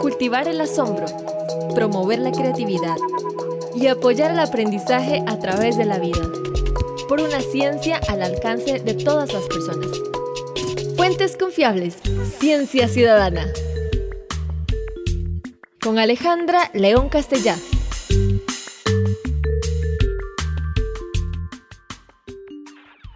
[0.00, 1.06] cultivar el asombro,
[1.74, 2.96] promover la creatividad
[3.74, 6.22] y apoyar el aprendizaje a través de la vida,
[7.08, 9.90] por una ciencia al alcance de todas las personas.
[10.96, 11.96] Fuentes confiables,
[12.38, 13.46] ciencia ciudadana.
[15.80, 17.56] Con Alejandra León Castellá.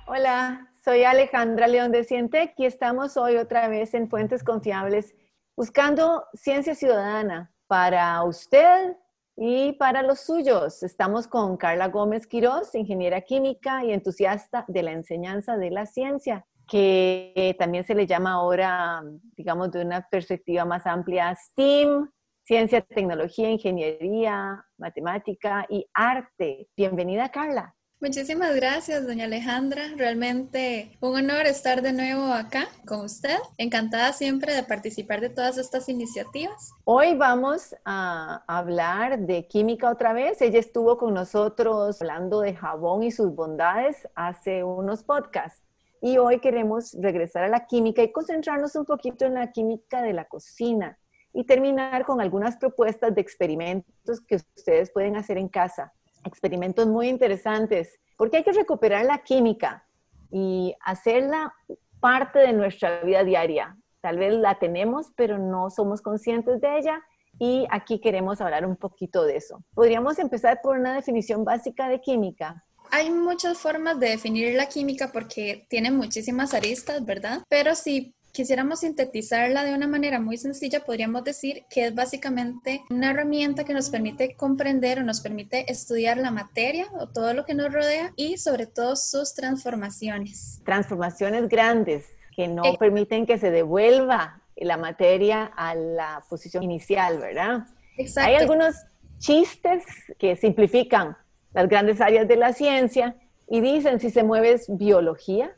[0.06, 5.14] Hola, soy Alejandra León de Cientec y estamos hoy otra vez en Fuentes Confiables
[5.56, 8.96] buscando ciencia ciudadana para usted
[9.36, 10.82] y para los suyos.
[10.82, 16.46] Estamos con Carla Gómez Quirós, ingeniera química y entusiasta de la enseñanza de la ciencia,
[16.66, 19.02] que también se le llama ahora,
[19.36, 22.10] digamos, de una perspectiva más amplia, STEAM,
[22.42, 26.68] ciencia, tecnología, ingeniería, matemática y arte.
[26.76, 27.74] Bienvenida, Carla.
[28.02, 29.82] Muchísimas gracias, doña Alejandra.
[29.94, 33.36] Realmente un honor estar de nuevo acá con usted.
[33.58, 36.72] Encantada siempre de participar de todas estas iniciativas.
[36.84, 40.40] Hoy vamos a hablar de química otra vez.
[40.40, 45.62] Ella estuvo con nosotros hablando de jabón y sus bondades hace unos podcasts.
[46.00, 50.14] Y hoy queremos regresar a la química y concentrarnos un poquito en la química de
[50.14, 50.98] la cocina
[51.34, 55.92] y terminar con algunas propuestas de experimentos que ustedes pueden hacer en casa
[56.24, 59.86] experimentos muy interesantes, porque hay que recuperar la química
[60.30, 61.54] y hacerla
[62.00, 63.76] parte de nuestra vida diaria.
[64.00, 67.02] Tal vez la tenemos, pero no somos conscientes de ella
[67.38, 69.62] y aquí queremos hablar un poquito de eso.
[69.74, 72.64] Podríamos empezar por una definición básica de química.
[72.90, 77.42] Hay muchas formas de definir la química porque tiene muchísimas aristas, ¿verdad?
[77.48, 83.10] Pero si quisiéramos sintetizarla de una manera muy sencilla, podríamos decir que es básicamente una
[83.10, 87.54] herramienta que nos permite comprender o nos permite estudiar la materia o todo lo que
[87.54, 90.60] nos rodea y sobre todo sus transformaciones.
[90.64, 92.76] Transformaciones grandes que no eh.
[92.78, 97.66] permiten que se devuelva la materia a la posición inicial, ¿verdad?
[97.96, 98.28] Exacto.
[98.28, 98.76] Hay algunos
[99.18, 99.84] chistes
[100.18, 101.16] que simplifican
[101.52, 103.16] las grandes áreas de la ciencia
[103.48, 105.52] y dicen si se mueve es biología,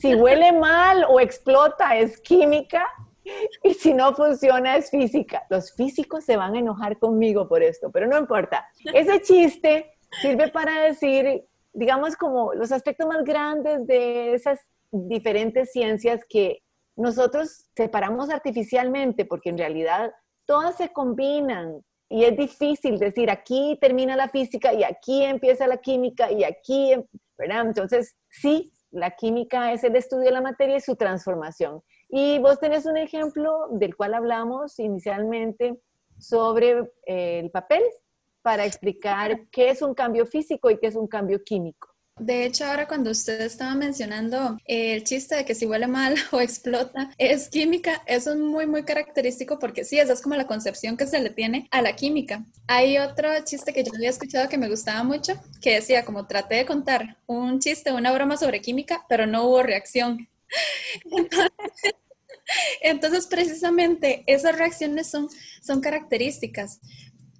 [0.00, 2.86] si huele mal o explota es química
[3.62, 5.44] y si no funciona es física.
[5.50, 8.66] Los físicos se van a enojar conmigo por esto, pero no importa.
[8.92, 14.58] Ese chiste sirve para decir, digamos, como los aspectos más grandes de esas
[14.90, 16.62] diferentes ciencias que
[16.96, 20.12] nosotros separamos artificialmente, porque en realidad
[20.44, 25.76] todas se combinan y es difícil decir aquí termina la física y aquí empieza la
[25.76, 26.92] química y aquí,
[27.38, 27.66] ¿verdad?
[27.66, 31.82] Entonces, sí, la química es el estudio de la materia y su transformación.
[32.08, 35.80] Y vos tenés un ejemplo del cual hablamos inicialmente
[36.18, 37.82] sobre eh, el papel
[38.42, 41.89] para explicar qué es un cambio físico y qué es un cambio químico.
[42.20, 46.40] De hecho, ahora cuando usted estaba mencionando el chiste de que si huele mal o
[46.40, 50.98] explota es química, eso es muy, muy característico porque sí, esa es como la concepción
[50.98, 52.44] que se le tiene a la química.
[52.66, 55.32] Hay otro chiste que yo había escuchado que me gustaba mucho,
[55.62, 59.62] que decía como traté de contar un chiste, una broma sobre química, pero no hubo
[59.62, 60.28] reacción.
[62.82, 65.28] Entonces, precisamente esas reacciones son,
[65.62, 66.80] son características.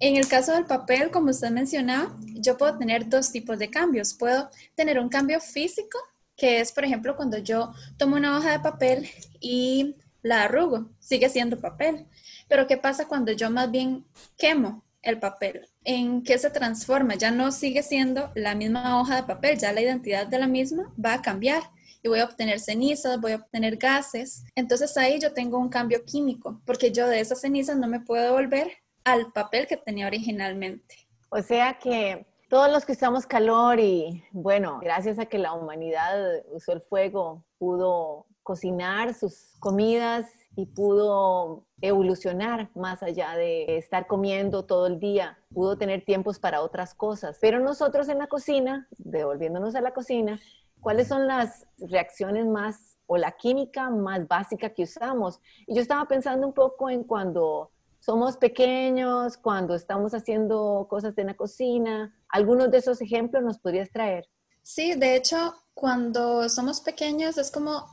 [0.03, 4.15] En el caso del papel, como usted mencionaba, yo puedo tener dos tipos de cambios.
[4.15, 5.99] Puedo tener un cambio físico,
[6.35, 9.07] que es, por ejemplo, cuando yo tomo una hoja de papel
[9.39, 12.07] y la arrugo, sigue siendo papel.
[12.49, 14.03] Pero ¿qué pasa cuando yo más bien
[14.39, 15.69] quemo el papel?
[15.83, 17.13] ¿En qué se transforma?
[17.13, 20.91] Ya no sigue siendo la misma hoja de papel, ya la identidad de la misma
[21.03, 21.61] va a cambiar
[22.01, 24.45] y voy a obtener cenizas, voy a obtener gases.
[24.55, 28.33] Entonces ahí yo tengo un cambio químico, porque yo de esas cenizas no me puedo
[28.33, 30.95] volver al papel que tenía originalmente.
[31.29, 36.43] O sea que todos los que usamos calor y bueno, gracias a que la humanidad
[36.51, 40.25] usó el fuego, pudo cocinar sus comidas
[40.55, 46.61] y pudo evolucionar más allá de estar comiendo todo el día, pudo tener tiempos para
[46.61, 47.37] otras cosas.
[47.39, 50.39] Pero nosotros en la cocina, devolviéndonos a la cocina,
[50.81, 55.39] ¿cuáles son las reacciones más o la química más básica que usamos?
[55.67, 57.71] Y yo estaba pensando un poco en cuando
[58.01, 62.13] somos pequeños, cuando estamos haciendo cosas en la cocina.
[62.29, 64.27] ¿Algunos de esos ejemplos nos podrías traer?
[64.63, 67.85] Sí, de hecho, cuando somos pequeños es como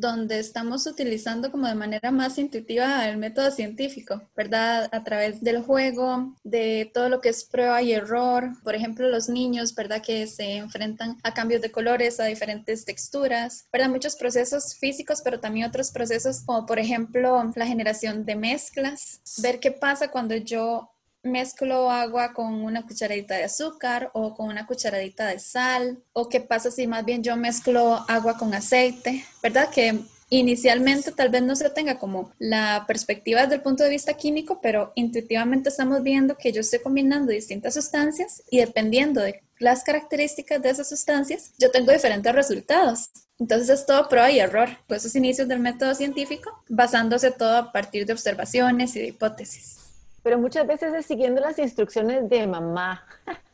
[0.00, 4.88] donde estamos utilizando como de manera más intuitiva el método científico, ¿verdad?
[4.92, 8.50] A través del juego, de todo lo que es prueba y error.
[8.62, 10.02] Por ejemplo, los niños, ¿verdad?
[10.02, 13.90] Que se enfrentan a cambios de colores, a diferentes texturas, ¿verdad?
[13.90, 19.60] Muchos procesos físicos, pero también otros procesos como, por ejemplo, la generación de mezclas, ver
[19.60, 20.93] qué pasa cuando yo
[21.24, 26.40] mezclo agua con una cucharadita de azúcar o con una cucharadita de sal, o qué
[26.40, 29.68] pasa si más bien yo mezclo agua con aceite, ¿verdad?
[29.70, 29.98] Que
[30.30, 34.60] inicialmente tal vez no se tenga como la perspectiva desde el punto de vista químico,
[34.60, 40.60] pero intuitivamente estamos viendo que yo estoy combinando distintas sustancias y dependiendo de las características
[40.60, 43.10] de esas sustancias, yo tengo diferentes resultados.
[43.38, 47.72] Entonces es todo prueba y error, pues esos inicios del método científico, basándose todo a
[47.72, 49.83] partir de observaciones y de hipótesis.
[50.24, 53.06] Pero muchas veces es siguiendo las instrucciones de mamá.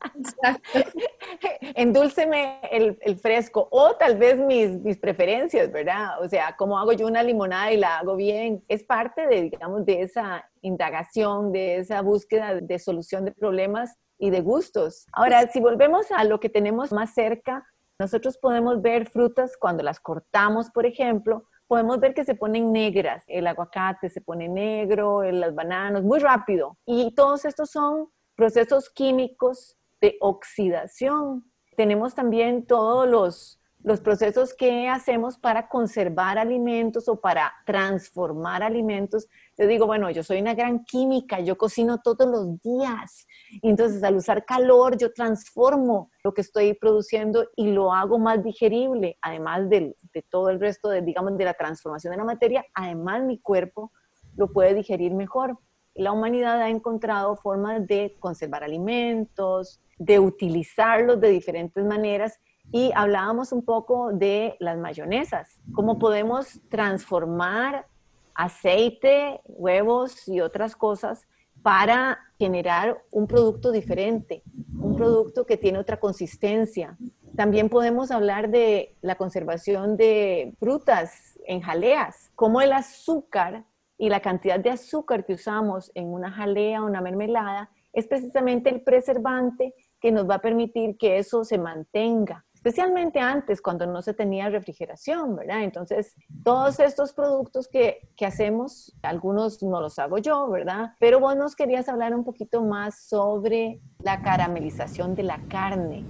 [1.75, 6.23] Endúlceme el, el, fresco o tal vez mis, mis preferencias, ¿verdad?
[6.23, 8.65] O sea, cómo hago yo una limonada y la hago bien.
[8.69, 14.31] Es parte de, digamos, de esa indagación, de esa búsqueda de solución de problemas y
[14.31, 15.07] de gustos.
[15.13, 17.67] Ahora, si volvemos a lo que tenemos más cerca,
[17.99, 23.23] nosotros podemos ver frutas cuando las cortamos, por ejemplo, podemos ver que se ponen negras.
[23.29, 26.77] El aguacate se pone negro, las bananas, muy rápido.
[26.85, 31.45] Y todos estos son procesos químicos de oxidación.
[31.77, 39.27] Tenemos también todos los los procesos que hacemos para conservar alimentos o para transformar alimentos.
[39.57, 43.27] Yo digo, bueno, yo soy una gran química, yo cocino todos los días.
[43.63, 49.17] Entonces al usar calor, yo transformo lo que estoy produciendo y lo hago más digerible,
[49.23, 53.23] además de, de todo el resto, de, digamos, de la transformación de la materia, además
[53.23, 53.93] mi cuerpo
[54.37, 55.59] lo puede digerir mejor.
[55.95, 62.39] La humanidad ha encontrado formas de conservar alimentos, de utilizarlos de diferentes maneras
[62.73, 67.87] y hablábamos un poco de las mayonesas, cómo podemos transformar
[68.35, 71.27] aceite, huevos y otras cosas
[71.63, 74.43] para generar un producto diferente,
[74.79, 76.97] un producto que tiene otra consistencia.
[77.37, 83.65] También podemos hablar de la conservación de frutas en jaleas, como el azúcar
[83.99, 88.71] y la cantidad de azúcar que usamos en una jalea o una mermelada es precisamente
[88.71, 94.03] el preservante que nos va a permitir que eso se mantenga especialmente antes cuando no
[94.03, 95.63] se tenía refrigeración, ¿verdad?
[95.63, 96.15] Entonces,
[96.45, 100.93] todos estos productos que, que, hacemos, algunos no los hago yo, ¿verdad?
[101.01, 106.05] Pero vos nos querías hablar un poquito más sobre la caramelización de la carne.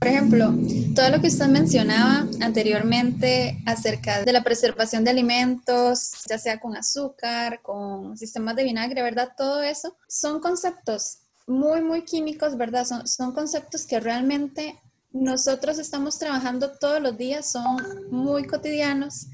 [0.00, 0.52] Por ejemplo,
[0.96, 6.76] todo lo que usted mencionaba anteriormente acerca de la preservación de alimentos, ya sea con
[6.76, 9.28] azúcar, con sistemas de vinagre, ¿verdad?
[9.36, 12.84] Todo eso son conceptos muy, muy químicos, ¿verdad?
[12.84, 14.76] Son, son conceptos que realmente
[15.12, 17.76] nosotros estamos trabajando todos los días, son
[18.10, 19.26] muy cotidianos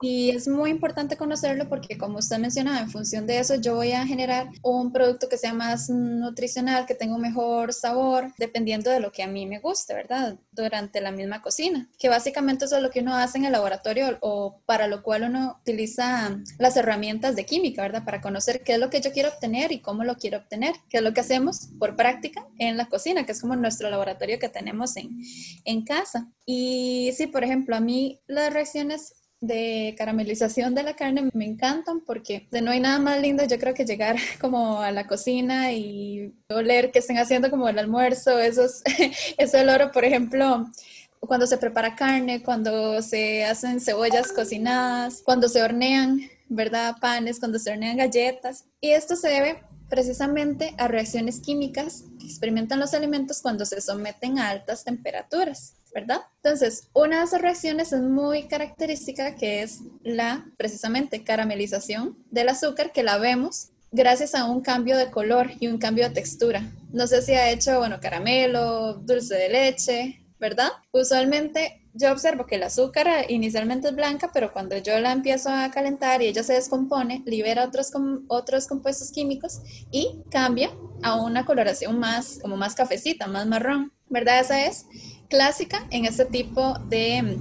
[0.00, 3.92] y es muy importante conocerlo porque como usted mencionaba, en función de eso yo voy
[3.92, 9.00] a generar un producto que sea más nutricional, que tenga un mejor sabor, dependiendo de
[9.00, 10.36] lo que a mí me guste, ¿verdad?
[10.52, 14.18] Durante la misma cocina, que básicamente eso es lo que uno hace en el laboratorio
[14.20, 18.04] o para lo cual uno utiliza las herramientas de química, ¿verdad?
[18.04, 20.98] Para conocer qué es lo que yo quiero obtener y cómo lo quiero obtener, qué
[20.98, 24.48] es lo que hacemos por práctica en la cocina, que es como nuestro laboratorio que
[24.48, 25.15] tenemos en,
[25.64, 26.30] en casa.
[26.44, 32.00] Y sí, por ejemplo, a mí las reacciones de caramelización de la carne me encantan
[32.00, 36.34] porque no hay nada más lindo yo creo que llegar como a la cocina y
[36.48, 38.82] oler que estén haciendo como el almuerzo, esos,
[39.38, 40.66] ese olor, por ejemplo,
[41.20, 46.96] cuando se prepara carne, cuando se hacen cebollas cocinadas, cuando se hornean, ¿verdad?
[47.00, 48.64] Panes, cuando se hornean galletas.
[48.80, 54.50] Y esto se debe precisamente a reacciones químicas experimentan los alimentos cuando se someten a
[54.50, 55.74] altas temperaturas.
[55.94, 56.20] ¿verdad?
[56.42, 62.92] Entonces, una de esas reacciones es muy característica que es la precisamente caramelización del azúcar
[62.92, 66.62] que la vemos gracias a un cambio de color y un cambio de textura.
[66.92, 70.68] No sé si ha hecho, bueno, caramelo, dulce de leche, ¿verdad?
[70.92, 75.70] Usualmente yo observo que el azúcar inicialmente es blanca, pero cuando yo la empiezo a
[75.70, 77.90] calentar y ella se descompone, libera otros,
[78.28, 79.60] otros compuestos químicos
[79.90, 80.70] y cambia
[81.02, 84.40] a una coloración más, como más cafecita, más marrón, ¿verdad?
[84.40, 84.86] Esa es
[85.28, 87.38] clásica en este tipo de,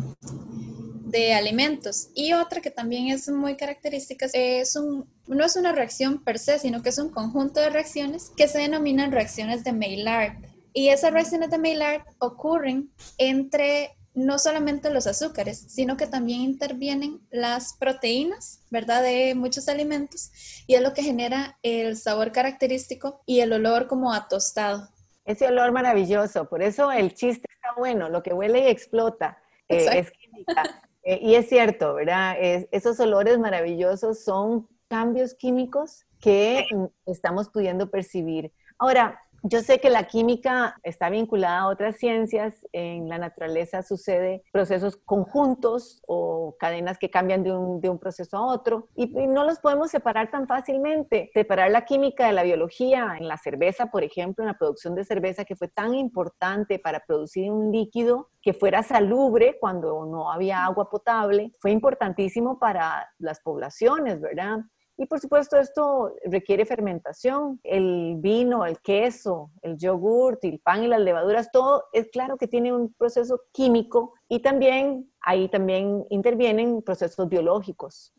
[1.05, 2.09] de alimentos.
[2.15, 6.59] Y otra que también es muy característica es un, no es una reacción per se,
[6.59, 10.37] sino que es un conjunto de reacciones que se denominan reacciones de Maillard.
[10.73, 17.21] Y esas reacciones de Maillard ocurren entre no solamente los azúcares, sino que también intervienen
[17.29, 19.03] las proteínas, ¿verdad?
[19.03, 20.31] De muchos alimentos
[20.67, 24.87] y es lo que genera el sabor característico y el olor como a tostado.
[25.25, 29.87] Ese olor maravilloso, por eso el chiste está bueno, lo que huele y explota eh,
[29.91, 30.81] es química.
[31.03, 32.35] Eh, y es cierto, ¿verdad?
[32.71, 36.65] esos olores maravillosos son cambios químicos que
[37.05, 38.51] estamos pudiendo percibir.
[38.77, 42.65] Ahora, Yo sé que la química está vinculada a otras ciencias.
[42.71, 48.87] En la naturaleza sucede procesos conjuntos o cadenas que cambian de un, proceso a otro
[48.95, 51.29] y, no los podemos separar tan fácilmente.
[51.31, 55.05] Separar la química de la biología en la cerveza, por ejemplo, en la producción de
[55.05, 60.65] cerveza que fue tan importante para producir un líquido que fuera salubre cuando no había
[60.65, 64.61] agua potable, fue importantísimo para las poblaciones, ¿verdad?
[64.97, 67.59] Y por supuesto esto requiere fermentación.
[67.63, 72.47] El vino, el queso, el yogurt, el pan y las levaduras, todo es claro que
[72.47, 78.13] tiene un proceso químico y también ahí también intervienen procesos biológicos.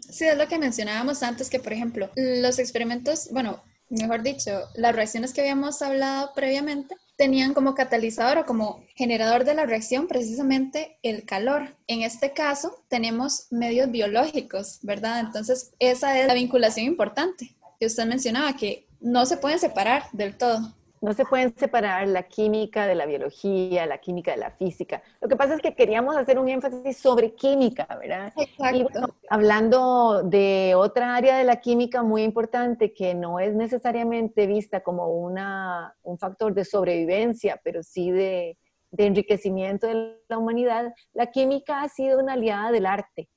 [0.00, 4.94] Sí, es lo que mencionábamos antes, que por ejemplo los experimentos, bueno, mejor dicho, las
[4.94, 10.98] reacciones que habíamos hablado previamente tenían como catalizador o como generador de la reacción precisamente
[11.02, 11.76] el calor.
[11.86, 15.20] En este caso tenemos medios biológicos, ¿verdad?
[15.20, 20.36] Entonces esa es la vinculación importante que usted mencionaba, que no se pueden separar del
[20.36, 25.02] todo no se pueden separar la química de la biología, la química de la física.
[25.20, 28.32] Lo que pasa es que queríamos hacer un énfasis sobre química, ¿verdad?
[28.36, 29.14] Exacto.
[29.28, 35.08] hablando de otra área de la química muy importante que no es necesariamente vista como
[35.08, 38.56] una, un factor de sobrevivencia, pero sí de,
[38.90, 43.28] de enriquecimiento de la humanidad, la química ha sido una aliada del arte.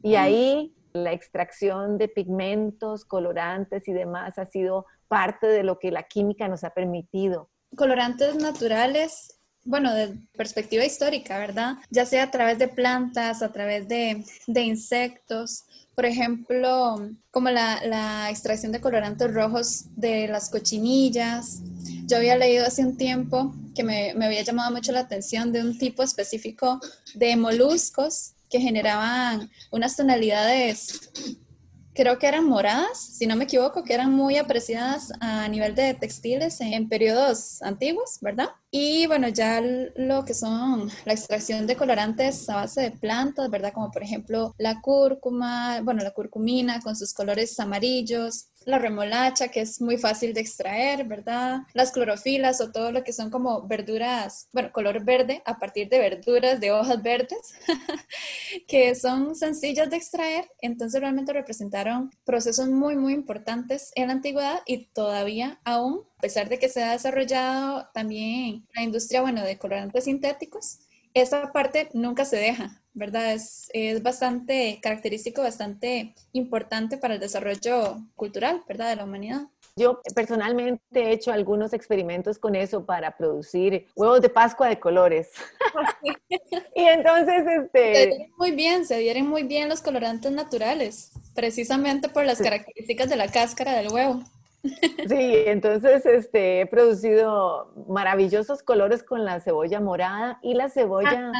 [0.00, 5.90] Y ahí la extracción de pigmentos, colorantes y demás ha sido parte de lo que
[5.90, 7.50] la química nos ha permitido.
[7.76, 11.76] Colorantes naturales, bueno, de perspectiva histórica, ¿verdad?
[11.90, 14.24] Ya sea a través de plantas, a través de,
[14.54, 21.60] insectos, por ejemplo, como la, extracción de colorantes rojos de las cochinillas.
[22.06, 25.76] Yo había leído hace un tiempo que me, había llamado mucho la atención de un
[25.76, 26.80] tipo específico
[27.14, 31.10] de moluscos que generaban unas tonalidades
[31.98, 35.94] creo que eran moradas, si no me equivoco, que eran muy apreciadas a nivel de
[35.94, 38.50] textiles en periodos antiguos, ¿verdad?
[38.70, 39.60] Y bueno, ya
[39.96, 43.72] lo que son la extracción de colorantes a base de plantas, ¿verdad?
[43.72, 49.60] Como por ejemplo la cúrcuma, bueno, la curcumina con sus colores amarillos, la remolacha, que
[49.60, 51.62] es muy fácil de extraer, ¿verdad?
[51.72, 55.98] Las clorofilas o todo lo que son como verduras, bueno, color verde a partir de
[55.98, 57.54] verduras de hojas verdes,
[58.68, 60.50] que son sencillas de extraer.
[60.60, 66.48] Entonces realmente representaron procesos muy, muy importantes en la antigüedad y todavía aún a pesar
[66.48, 70.80] de que se ha desarrollado también la industria, bueno, de colorantes sintéticos,
[71.20, 73.32] esta parte nunca se deja, ¿verdad?
[73.32, 78.90] Es, es, bastante característico, bastante importante para el desarrollo cultural, ¿verdad?
[78.90, 79.42] De la humanidad.
[79.76, 85.30] Yo personalmente he hecho algunos experimentos con eso para producir huevos de Pascua de colores.
[86.74, 87.94] y entonces, este...
[87.94, 93.08] Se adhieren muy bien, se adhieren muy bien los colorantes naturales, precisamente por las características
[93.08, 94.24] de la cáscara del huevo.
[94.62, 101.32] Sí, entonces este, he producido maravillosos colores con la cebolla morada y la cebolla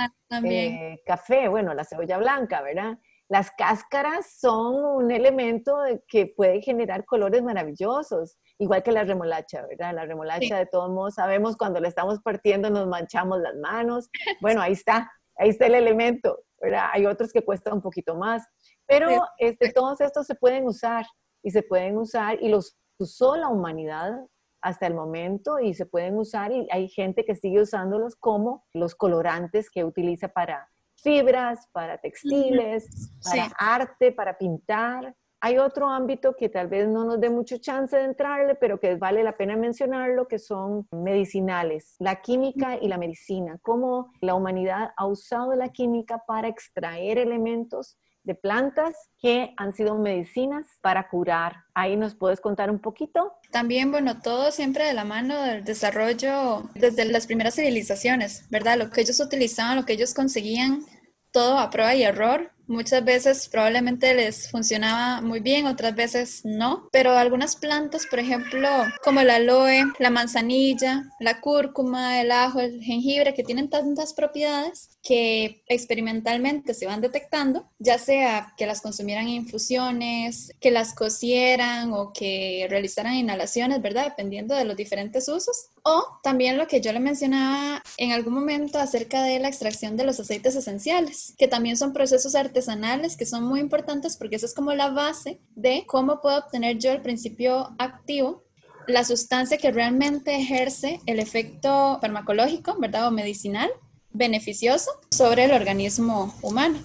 [0.45, 2.99] eh, café, bueno, la cebolla blanca, ¿verdad?
[3.29, 9.95] Las cáscaras son un elemento que puede generar colores maravillosos, igual que la remolacha, ¿verdad?
[9.95, 14.09] La remolacha de todos modos sabemos cuando la estamos partiendo nos manchamos las manos.
[14.41, 16.87] Bueno, ahí está, ahí está el elemento, ¿verdad?
[16.93, 18.47] Hay otros que cuestan un poquito más,
[18.87, 21.05] pero este, todos estos se pueden usar
[21.43, 24.27] y se pueden usar y los usó la humanidad
[24.61, 28.95] hasta el momento y se pueden usar y hay gente que sigue usándolos como los
[28.95, 35.15] colorantes que utiliza para fibras, para textiles, para arte, para pintar.
[35.41, 38.97] Hay otro ámbito que tal vez no nos dé mucho chance de entrarle, pero que
[38.97, 44.91] vale la pena mencionarlo, que son medicinales, la química y la medicina, cómo la humanidad
[44.97, 47.97] ha usado la química para extraer elementos
[48.29, 51.65] de plantas que han sido medicinas para curar.
[51.75, 53.33] Ahí nos puedes contar un poquito.
[53.51, 58.77] También, bueno, todo siempre de la mano del desarrollo desde las primeras civilizaciones, ¿verdad?
[58.77, 60.85] Lo que ellos utilizaban, lo que ellos conseguían,
[61.33, 66.89] todo a prueba y error, Muchas veces probablemente les funcionaba muy bien, otras veces no,
[66.93, 68.69] pero algunas plantas, por ejemplo,
[69.03, 74.99] como el aloe, la manzanilla, la cúrcuma, el ajo, el jengibre, que tienen tantas propiedades
[75.03, 81.95] que experimentalmente se van detectando, ya sea que las consumieran en infusiones, que las cocieran
[81.95, 84.05] o que realizaran inhalaciones, ¿verdad?
[84.05, 85.71] Dependiendo de los diferentes usos.
[85.91, 90.05] O también lo que yo le mencionaba en algún momento acerca de la extracción de
[90.05, 94.55] los aceites esenciales, que también son procesos artesanales que son muy importantes porque esa es
[94.55, 98.45] como la base de cómo puedo obtener yo el principio activo
[98.87, 103.09] la sustancia que realmente ejerce el efecto farmacológico, ¿verdad?
[103.09, 103.71] O medicinal
[104.13, 106.79] beneficioso sobre el organismo humano.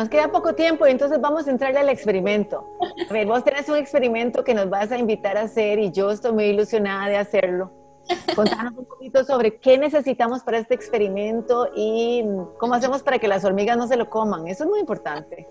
[0.00, 2.66] Nos queda poco tiempo y entonces vamos a entrarle al experimento.
[3.06, 6.10] A ver, vos tenés un experimento que nos vas a invitar a hacer y yo
[6.10, 7.70] estoy muy ilusionada de hacerlo.
[8.34, 12.24] Contanos un poquito sobre qué necesitamos para este experimento y
[12.58, 14.48] cómo hacemos para que las hormigas no se lo coman.
[14.48, 15.46] Eso es muy importante.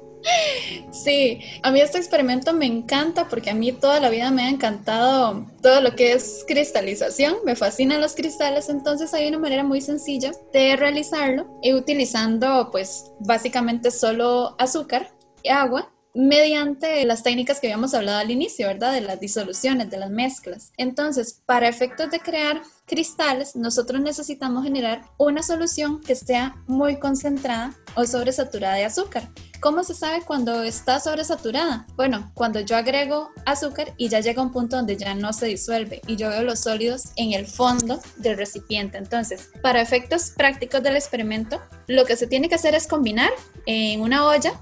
[0.91, 4.49] Sí, a mí este experimento me encanta porque a mí toda la vida me ha
[4.49, 9.81] encantado todo lo que es cristalización, me fascinan los cristales, entonces hay una manera muy
[9.81, 15.11] sencilla de realizarlo y utilizando pues básicamente solo azúcar
[15.43, 18.93] y agua mediante las técnicas que habíamos hablado al inicio, ¿verdad?
[18.93, 20.73] De las disoluciones, de las mezclas.
[20.77, 27.75] Entonces, para efectos de crear cristales, nosotros necesitamos generar una solución que sea muy concentrada
[27.95, 29.29] o sobresaturada de azúcar.
[29.59, 31.85] ¿Cómo se sabe cuando está sobresaturada?
[31.97, 36.01] Bueno, cuando yo agrego azúcar y ya llega un punto donde ya no se disuelve
[36.07, 38.97] y yo veo los sólidos en el fondo del recipiente.
[38.97, 43.31] Entonces, para efectos prácticos del experimento, lo que se tiene que hacer es combinar
[43.65, 44.53] en una olla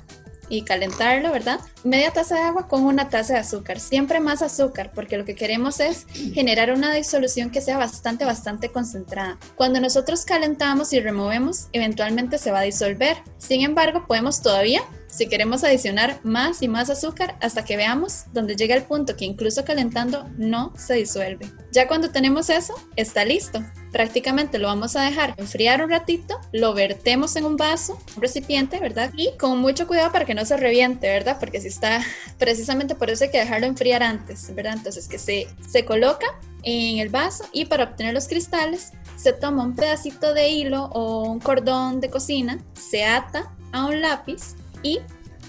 [0.49, 1.59] y calentarlo, ¿verdad?
[1.83, 5.35] Media taza de agua con una taza de azúcar, siempre más azúcar, porque lo que
[5.35, 9.37] queremos es generar una disolución que sea bastante, bastante concentrada.
[9.55, 13.17] Cuando nosotros calentamos y removemos, eventualmente se va a disolver.
[13.37, 18.55] Sin embargo, podemos todavía si queremos adicionar más y más azúcar hasta que veamos donde
[18.55, 21.51] llega el punto que incluso calentando no se disuelve.
[21.71, 23.63] Ya cuando tenemos eso, está listo.
[23.91, 28.79] Prácticamente lo vamos a dejar enfriar un ratito, lo vertemos en un vaso, un recipiente,
[28.79, 29.11] ¿verdad?
[29.15, 31.37] Y con mucho cuidado para que no se reviente, ¿verdad?
[31.39, 32.01] Porque si está,
[32.37, 34.73] precisamente por eso hay que dejarlo enfriar antes, ¿verdad?
[34.73, 36.27] Entonces que se, se coloca
[36.63, 41.23] en el vaso y para obtener los cristales se toma un pedacito de hilo o
[41.23, 44.99] un cordón de cocina, se ata a un lápiz y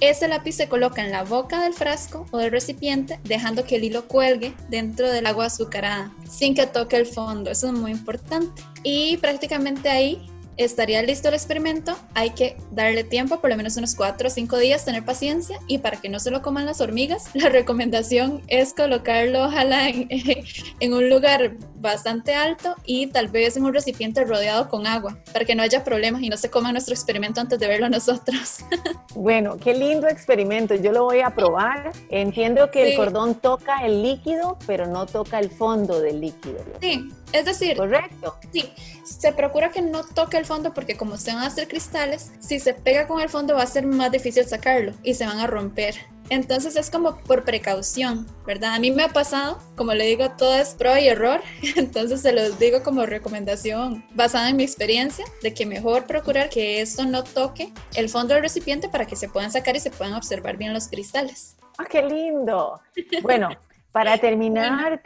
[0.01, 3.85] ese lápiz se coloca en la boca del frasco o del recipiente, dejando que el
[3.85, 7.51] hilo cuelgue dentro del agua azucarada, sin que toque el fondo.
[7.51, 8.63] Eso es muy importante.
[8.85, 10.25] Y prácticamente ahí
[10.59, 14.59] estaría listo el experimento, hay que darle tiempo, por lo menos unos 4 o 5
[14.59, 18.75] días, tener paciencia y para que no se lo coman las hormigas, la recomendación es
[18.75, 20.09] colocarlo ojalá en,
[20.81, 25.45] en, un lugar bastante alto y tal vez en un recipiente rodeado con agua, para
[25.45, 28.59] que no haya problemas y no se coman nuestro experimento antes de verlo nosotros.
[29.15, 31.91] Bueno, qué lindo experimento, yo lo voy a probar.
[32.09, 36.59] Entiendo que el cordón toca el líquido, pero no toca el fondo del líquido.
[36.81, 38.37] Sí, es decir, correcto.
[38.53, 38.73] Sí,
[39.05, 42.61] se procura que no toque el fondo porque como se van a hacer cristales, si
[42.61, 45.47] se pega con el fondo va a ser más difícil sacarlo y se van a
[45.47, 45.95] romper.
[46.31, 48.75] Entonces es como por precaución, ¿verdad?
[48.75, 51.41] A mí me ha pasado, como le digo, todo es prueba y error,
[51.77, 56.83] entonces se los digo como recomendación basada en mi experiencia de que mejor procurar que
[56.83, 60.15] esto no toque el fondo del recipiente para que se puedan sacar y se puedan
[60.15, 61.57] observar bien los cristales.
[61.79, 62.81] ¡Ah, qué lindo!
[63.23, 63.49] Bueno,
[63.93, 65.01] para terminar,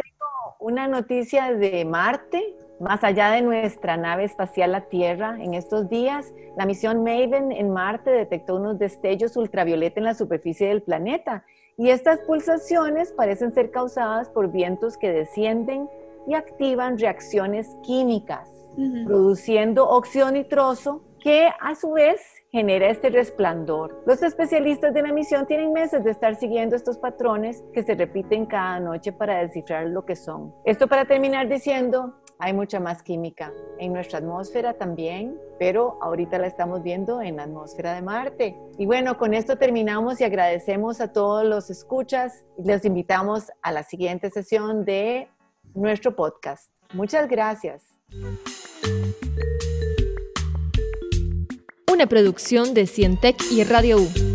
[0.62, 2.56] una noticia de Marte.
[2.80, 7.70] Más allá de nuestra nave espacial La Tierra, en estos días, la misión Maven en
[7.70, 11.44] Marte detectó unos destellos ultravioleta en la superficie del planeta
[11.76, 15.88] y estas pulsaciones parecen ser causadas por vientos que descienden
[16.26, 18.48] y activan reacciones químicas,
[19.06, 22.20] produciendo óxido nitroso que a su vez
[22.52, 24.02] genera este resplandor.
[24.06, 28.44] Los especialistas de la misión tienen meses de estar siguiendo estos patrones que se repiten
[28.44, 30.54] cada noche para descifrar lo que son.
[30.66, 36.46] Esto para terminar diciendo, hay mucha más química en nuestra atmósfera también, pero ahorita la
[36.46, 38.56] estamos viendo en la atmósfera de Marte.
[38.78, 42.44] Y bueno, con esto terminamos y agradecemos a todos los escuchas.
[42.62, 45.28] Les invitamos a la siguiente sesión de
[45.74, 46.70] nuestro podcast.
[46.92, 47.84] Muchas gracias.
[51.92, 54.31] Una producción de Cientec y Radio U.